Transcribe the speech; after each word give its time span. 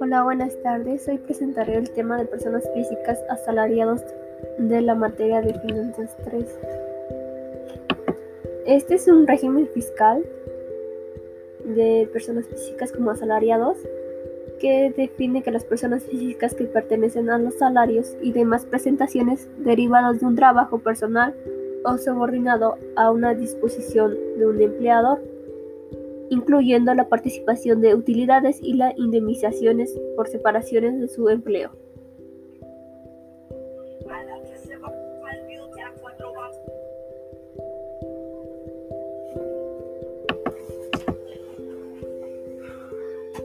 Hola, 0.00 0.22
buenas 0.24 0.56
tardes. 0.62 1.06
Hoy 1.08 1.18
presentaré 1.18 1.76
el 1.76 1.90
tema 1.90 2.16
de 2.16 2.24
personas 2.24 2.64
físicas 2.72 3.22
asalariados 3.28 4.00
de 4.56 4.80
la 4.80 4.94
materia 4.94 5.42
de 5.42 5.52
finanzas 5.60 6.16
3. 6.24 6.46
Este 8.64 8.94
es 8.94 9.06
un 9.08 9.26
régimen 9.26 9.68
fiscal 9.68 10.24
de 11.64 12.08
personas 12.10 12.46
físicas 12.46 12.90
como 12.92 13.10
asalariados 13.10 13.76
que 14.60 14.92
define 14.96 15.42
que 15.42 15.50
las 15.50 15.64
personas 15.64 16.04
físicas 16.04 16.54
que 16.54 16.64
pertenecen 16.64 17.30
a 17.30 17.38
los 17.38 17.54
salarios 17.54 18.16
y 18.20 18.32
demás 18.32 18.66
presentaciones 18.66 19.48
derivadas 19.58 20.20
de 20.20 20.26
un 20.26 20.36
trabajo 20.36 20.78
personal 20.78 21.34
o 21.84 21.96
subordinado 21.96 22.76
a 22.96 23.10
una 23.10 23.34
disposición 23.34 24.16
de 24.38 24.46
un 24.46 24.60
empleador 24.60 25.20
incluyendo 26.30 26.94
la 26.94 27.08
participación 27.08 27.80
de 27.80 27.94
utilidades 27.94 28.60
y 28.62 28.74
las 28.74 28.96
indemnizaciones 28.96 30.00
por 30.16 30.28
separaciones 30.28 30.98
de 31.00 31.08
su 31.08 31.28
empleo. 31.28 31.72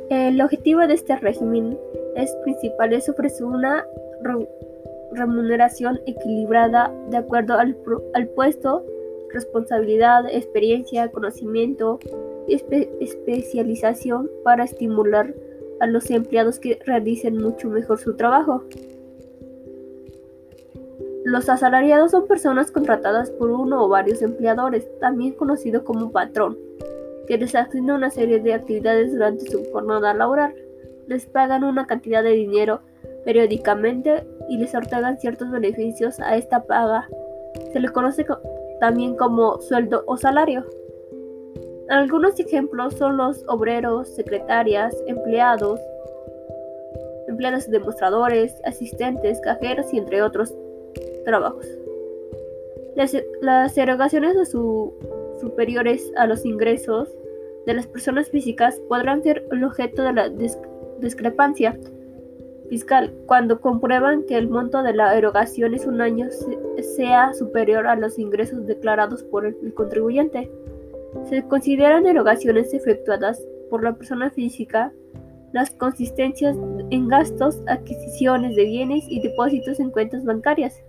El 0.10 0.40
objetivo 0.40 0.86
de 0.86 0.94
este 0.94 1.16
régimen 1.16 1.80
es 2.16 2.32
principal 2.44 2.94
es 2.94 3.10
ofrecer 3.10 3.46
una 3.46 3.88
remuneración 5.12 6.00
equilibrada 6.06 6.94
de 7.10 7.18
acuerdo 7.18 7.56
al, 7.56 7.76
puesto, 8.36 8.86
responsabilidad, 9.34 10.26
experiencia, 10.30 11.10
conocimiento, 11.10 12.00
especialización 12.48 14.30
para 14.44 14.66
estimular 14.66 15.34
a 15.80 15.88
los 15.88 16.12
empleados 16.12 16.60
que 16.60 16.78
realicen 16.86 17.42
mucho 17.42 17.68
mejor 17.70 17.98
su 17.98 18.16
trabajo. 18.16 18.64
Los 21.24 21.50
asalariados 21.50 22.12
son 22.12 22.28
personas 22.28 22.70
contratadas 22.70 23.32
por 23.32 23.50
uno 23.50 23.84
o 23.84 23.90
varios 23.90 24.22
empleadores, 24.22 24.88
también 25.00 25.34
conocido 25.34 25.84
como 25.84 26.12
patrón, 26.12 26.60
que 27.28 27.38
les 27.38 27.56
asigna 27.56 27.96
una 27.96 28.10
serie 28.10 28.40
de 28.40 28.54
actividades 28.54 29.12
durante 29.12 29.50
su 29.50 29.64
jornada 29.72 30.14
laboral. 30.14 30.54
Les 31.08 31.26
pagan 31.26 31.64
una 31.64 31.88
cantidad 31.88 32.24
de 32.24 32.32
dinero 32.32 32.82
periódicamente 33.24 34.26
y 34.50 34.58
les 34.58 34.76
otorgan 34.76 35.20
ciertos 35.20 35.50
beneficios 35.52 36.20
a 36.20 36.38
esta 36.38 36.64
paga. 36.64 37.08
Se 37.74 37.80
le 37.80 37.90
conoce 37.90 38.26
también 38.80 39.16
como 39.16 39.60
sueldo 39.60 40.04
o 40.08 40.18
salario. 40.18 40.66
Algunos 41.90 42.40
ejemplos 42.40 42.96
son 42.96 43.18
los 43.18 43.44
obreros, 43.48 44.08
secretarias, 44.16 44.96
empleados, 45.08 45.80
empleados 47.28 47.70
demostradores, 47.70 48.56
asistentes, 48.66 49.40
cajeros 49.42 49.94
y 49.94 49.98
entre 49.98 50.22
otros 50.22 50.54
trabajos. 51.26 51.66
Las, 52.96 53.78
erogaciones 53.78 54.36
de 54.36 54.46
superiores 55.40 56.12
a 56.18 56.28
los 56.28 56.46
ingresos 56.46 57.10
de 57.66 57.74
las 57.74 57.88
personas 57.88 58.30
físicas 58.30 58.80
podrán 58.88 59.24
ser 59.24 59.46
el 59.52 59.64
objeto 59.64 60.04
de 60.04 60.14
la 60.14 60.30
discrepancia 61.00 61.78
fiscal 62.70 63.14
cuando 63.26 63.62
comprueban 63.62 64.24
que 64.24 64.38
el 64.38 64.50
monto 64.50 64.84
de 64.84 64.94
la 64.94 65.16
erogación 65.16 65.74
es 65.74 65.86
un 65.86 66.02
año 66.02 66.28
sea 66.82 67.34
superior 67.34 67.88
a 67.88 67.96
los 67.96 68.18
ingresos 68.20 68.66
declarados 68.66 69.24
por 69.24 69.46
el 69.46 69.74
contribuyente. 69.74 70.50
Se 71.30 71.44
consideran 71.44 72.06
erogaciones 72.06 72.74
efectuadas 72.74 73.42
por 73.70 73.84
la 73.84 73.94
persona 73.94 74.30
física 74.32 74.92
las 75.56 75.72
consistencias 75.72 76.58
en 76.90 77.08
gastos, 77.08 77.64
adquisiciones 77.68 78.58
de 78.58 78.66
bienes 78.66 79.06
y 79.08 79.22
depósitos 79.22 79.80
en 79.80 79.90
cuentas 79.90 80.26
bancarias, 80.26 80.84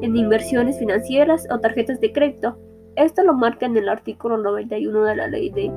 en 0.00 0.16
inversiones 0.16 0.78
financieras 0.78 1.46
o 1.50 1.60
tarjetas 1.60 2.00
de 2.00 2.10
crédito. 2.10 2.56
Esto 2.96 3.24
lo 3.24 3.34
marca 3.34 3.66
en 3.66 3.76
el 3.76 3.88
artículo 3.88 4.38
91 4.38 5.04
de 5.04 5.16
la 5.16 5.28
ley 5.28 5.50
de 5.50 5.72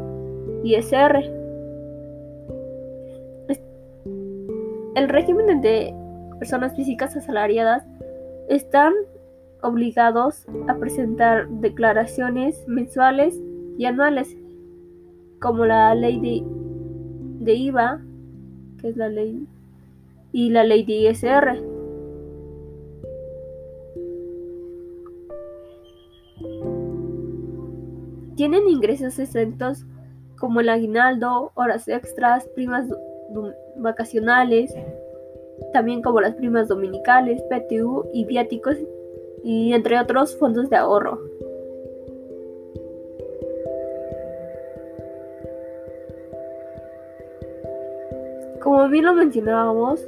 ISR. 0.64 1.24
El 4.96 5.10
régimen 5.10 5.62
de 5.62 5.94
personas 6.40 6.76
físicas 6.76 7.16
asalariadas 7.16 7.86
están 8.50 8.94
obligados 9.62 10.46
a 10.68 10.76
presentar 10.76 11.48
declaraciones 11.50 12.68
mensuales 12.68 13.40
y 13.78 13.86
anuales, 13.86 14.36
como 15.40 15.66
la 15.66 15.94
ley 15.96 16.44
de, 17.40 17.54
IVA, 17.54 18.02
que 18.80 18.90
es 18.90 18.98
la 18.98 19.10
ley, 19.10 19.46
y 20.32 20.50
la 20.50 20.64
ley 20.64 20.84
de 20.84 20.94
ISR. 20.94 21.77
Tienen 28.38 28.70
ingresos 28.70 29.18
exentos 29.18 29.84
como 30.38 30.60
el 30.60 30.70
aguinaldo, 30.70 31.52
horas 31.56 31.88
extras, 31.88 32.48
primas 32.50 32.86
vacacionales, 33.78 34.72
también 35.74 36.04
como 36.04 36.22
las 36.22 36.36
primas 36.36 36.68
dominicales, 36.68 37.42
PTU 37.50 38.06
y 38.14 38.26
viáticos 38.26 38.78
y 39.44 39.74
entre 39.74 40.00
otros 40.00 40.38
fondos 40.38 40.70
de 40.70 40.76
ahorro. 40.76 41.20
Como 48.62 48.88
bien 48.90 49.06
lo 49.06 49.14
mencionábamos, 49.16 50.00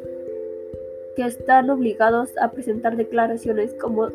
que 1.15 1.25
están 1.25 1.71
obligados 1.71 2.29
a 2.39 2.51
presentar 2.51 2.95
declaraciones 2.95 3.73
como 3.81 4.09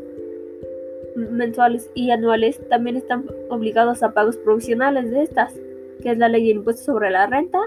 mensuales 1.15 1.91
y 1.95 2.11
anuales, 2.11 2.61
también 2.69 2.97
están 2.97 3.27
obligados 3.49 4.03
a 4.03 4.13
pagos 4.13 4.37
provisionales 4.37 5.11
de 5.11 5.23
estas, 5.23 5.55
que 6.03 6.11
es 6.11 6.19
la 6.19 6.29
ley 6.29 6.45
de 6.45 6.51
impuestos 6.51 6.85
sobre 6.85 7.11
la 7.11 7.27
renta, 7.27 7.59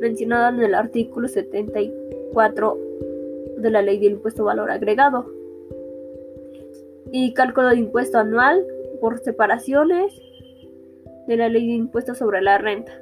mencionada 0.00 0.48
en 0.50 0.62
el 0.62 0.74
artículo 0.74 1.28
74 1.28 2.78
de 3.58 3.70
la 3.70 3.82
ley 3.82 3.98
del 3.98 4.12
impuesto 4.12 4.44
valor 4.44 4.70
agregado, 4.70 5.26
y 7.12 7.34
cálculo 7.34 7.68
de 7.68 7.76
impuesto 7.76 8.18
anual 8.18 8.64
por 9.00 9.18
separaciones 9.18 10.12
de 11.26 11.36
la 11.36 11.48
ley 11.48 11.66
de 11.66 11.74
impuestos 11.74 12.18
sobre 12.18 12.40
la 12.40 12.58
renta. 12.58 12.92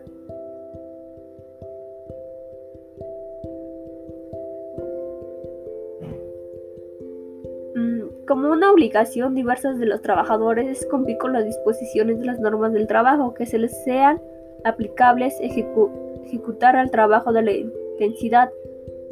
Como 8.29 8.51
una 8.51 8.71
obligación, 8.71 9.35
diversas 9.35 9.79
de 9.79 9.87
los 9.87 10.03
trabajadores 10.03 10.87
cumplir 10.91 11.17
con 11.17 11.33
las 11.33 11.47
disposiciones 11.47 12.19
de 12.19 12.27
las 12.27 12.39
normas 12.39 12.75
del 12.75 12.87
trabajo 12.87 13.33
que 13.33 13.47
se 13.47 13.57
les 13.57 13.83
sean 13.85 14.21
aplicables 14.65 15.35
ejecutar 15.41 16.77
al 16.77 16.91
trabajo 16.91 17.33
de 17.33 17.43
la 17.43 17.53
intensidad, 17.53 18.51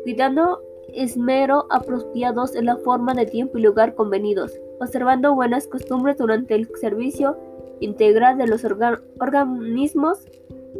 cuidando 0.02 0.62
esmero 0.92 1.64
apropiados 1.70 2.54
en 2.54 2.66
la 2.66 2.76
forma 2.76 3.14
de 3.14 3.24
tiempo 3.24 3.56
y 3.56 3.62
lugar 3.62 3.94
convenidos, 3.94 4.60
observando 4.80 5.34
buenas 5.34 5.66
costumbres 5.66 6.18
durante 6.18 6.54
el 6.54 6.68
servicio 6.78 7.38
integral 7.80 8.36
de 8.36 8.48
los 8.48 8.66
organismos 8.66 10.26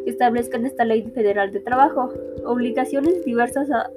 que 0.05 0.11
establezcan 0.11 0.67
esta 0.67 0.85
ley 0.85 1.05
federal 1.05 1.53
de 1.53 1.61
trabajo, 1.61 2.11
obligaciones 2.45 3.25
diversas 3.25 3.71
a, 3.71 3.89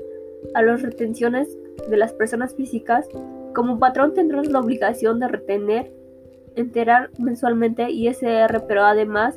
a 0.54 0.62
las 0.62 0.82
retenciones 0.82 1.58
de 1.90 1.98
las 1.98 2.14
personas 2.14 2.56
físicas 2.56 3.06
como 3.54 3.80
patrón 3.80 4.14
tendrás 4.14 4.48
la 4.48 4.60
obligación 4.60 5.20
de 5.20 5.28
retener, 5.28 5.92
enterar 6.56 7.10
mensualmente 7.18 7.90
ISR, 7.90 8.66
pero 8.68 8.84
además 8.84 9.36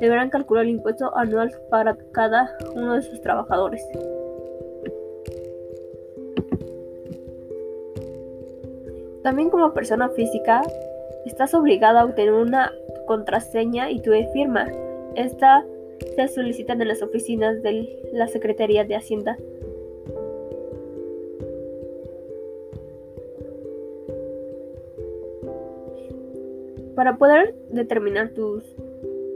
deberán 0.00 0.30
calcular 0.30 0.64
el 0.64 0.70
impuesto 0.70 1.16
anual 1.16 1.52
para 1.70 1.96
cada 2.12 2.56
uno 2.74 2.94
de 2.94 3.02
sus 3.02 3.20
trabajadores. 3.20 3.82
También 9.22 9.50
como 9.50 9.72
persona 9.72 10.08
física, 10.10 10.62
estás 11.24 11.52
obligada 11.54 12.00
a 12.00 12.04
obtener 12.04 12.32
una 12.32 12.72
contraseña 13.06 13.90
y 13.90 14.00
tu 14.00 14.12
firma. 14.32 14.66
Esta 15.16 15.64
se 16.14 16.28
solicita 16.28 16.74
en 16.74 16.86
las 16.86 17.02
oficinas 17.02 17.62
de 17.62 18.02
la 18.12 18.28
Secretaría 18.28 18.84
de 18.84 18.96
Hacienda 18.96 19.36
Para 26.96 27.18
poder 27.18 27.54
determinar 27.70 28.30
tus, 28.30 28.64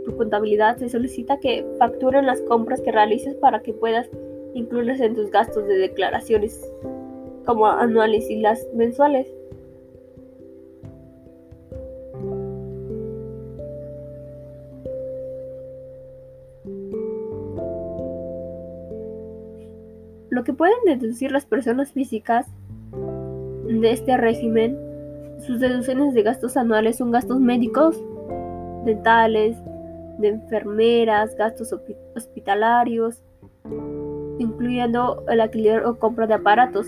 tu 0.06 0.16
contabilidad, 0.16 0.78
se 0.78 0.88
solicita 0.88 1.38
que 1.40 1.66
facturen 1.78 2.24
las 2.24 2.40
compras 2.40 2.80
que 2.80 2.90
realices 2.90 3.34
para 3.34 3.60
que 3.60 3.74
puedas 3.74 4.08
incluirlas 4.54 4.98
en 5.00 5.14
tus 5.14 5.30
gastos 5.30 5.68
de 5.68 5.76
declaraciones 5.76 6.72
como 7.44 7.66
anuales 7.66 8.30
y 8.30 8.36
las 8.40 8.66
mensuales. 8.74 9.26
Lo 20.30 20.44
que 20.44 20.54
pueden 20.54 20.78
deducir 20.86 21.30
las 21.30 21.44
personas 21.44 21.92
físicas 21.92 22.46
de 23.66 23.90
este 23.90 24.16
régimen 24.16 24.89
sus 25.46 25.60
deducciones 25.60 26.14
de 26.14 26.22
gastos 26.22 26.56
anuales 26.56 26.96
son 26.96 27.10
gastos 27.10 27.40
médicos, 27.40 28.02
dentales, 28.84 29.56
de 30.18 30.28
enfermeras, 30.28 31.34
gastos 31.36 31.74
hospitalarios, 32.14 33.22
incluyendo 34.38 35.24
el 35.28 35.40
alquiler 35.40 35.84
o 35.84 35.98
compra 35.98 36.26
de 36.26 36.34
aparatos, 36.34 36.86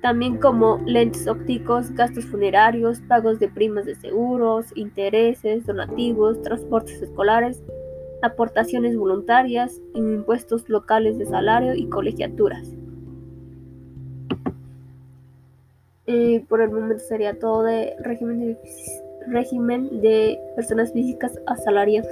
también 0.00 0.38
como 0.38 0.80
lentes 0.86 1.26
ópticos, 1.26 1.90
gastos 1.92 2.24
funerarios, 2.26 3.00
pagos 3.02 3.38
de 3.38 3.48
primas 3.48 3.84
de 3.84 3.96
seguros, 3.96 4.66
intereses, 4.76 5.66
donativos, 5.66 6.40
transportes 6.42 7.02
escolares, 7.02 7.62
aportaciones 8.22 8.96
voluntarias, 8.96 9.80
impuestos 9.94 10.68
locales 10.68 11.18
de 11.18 11.26
salario 11.26 11.74
y 11.74 11.88
colegiaturas. 11.88 12.72
Eh, 16.10 16.42
por 16.48 16.62
el 16.62 16.70
momento 16.70 17.04
sería 17.04 17.38
todo 17.38 17.64
de 17.64 17.94
régimen 17.98 18.40
de, 18.40 18.56
régimen 19.26 20.00
de 20.00 20.40
personas 20.56 20.90
físicas 20.90 21.38
asalariadas. 21.46 22.08